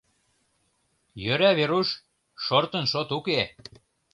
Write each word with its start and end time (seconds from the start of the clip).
-Йӧра, 1.23 1.51
Веруш, 1.57 1.89
шортын 2.43 2.85
шот 2.91 3.09
уке. 3.17 3.39